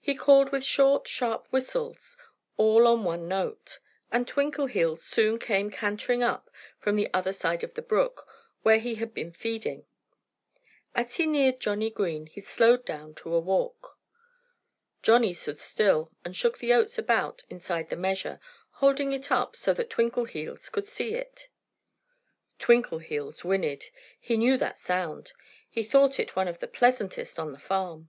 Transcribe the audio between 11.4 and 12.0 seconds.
Johnnie